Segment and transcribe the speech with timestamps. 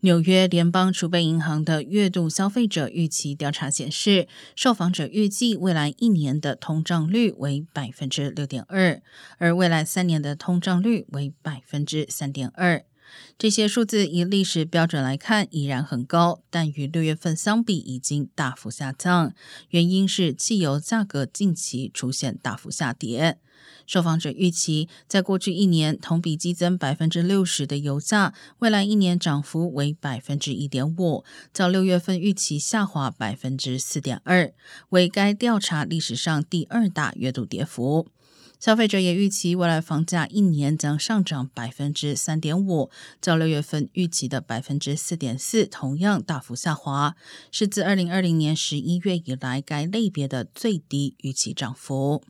[0.00, 9.02] 纽约联邦储备银行的月度消费者预期调查显示，受访者预计未来一年的通胀率为百分之六点二，
[9.38, 12.84] 而未来三年的通胀率为百分之三点二。
[13.38, 19.32] 这些数字以历史标准来看依然很高，但与六月份相比已经大幅下降。
[19.70, 23.38] 原因是汽油价格近期出现大幅下跌。
[23.86, 34.52] 受访者预期，在过去一年同比激增百分之六十的油价，未来一年涨幅为百分之一点五，较六月份预期下滑百分之四点二，
[34.90, 38.08] 为该调查历史上第二大月度跌幅。
[38.58, 47.14] 消费者也预期未来房价一年将上涨百分之三点五，较六月份预期的百分之四点四同样大幅下滑，
[47.52, 52.22] 是自二零二零年十一月以来该类别的最低预期涨幅。